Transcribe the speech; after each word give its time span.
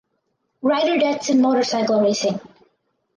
Rider 0.63 0.97
deaths 0.97 1.29
in 1.29 1.43
motorcycle 1.43 2.01
racing 2.01 2.39